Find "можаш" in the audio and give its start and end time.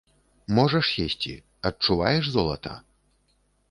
0.59-0.85